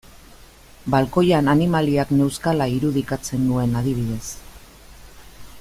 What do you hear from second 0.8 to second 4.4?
Balkoian animaliak neuzkala irudikatzen nuen adibidez.